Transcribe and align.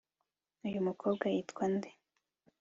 Uyu 0.67 0.79
mukobwa 0.87 1.25
yitwa 1.33 1.65
nde 1.73 1.89